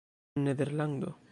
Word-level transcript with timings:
nederlando 0.39 1.13